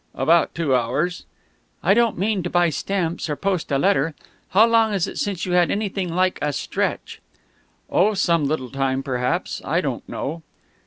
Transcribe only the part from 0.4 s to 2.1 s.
two hours." "I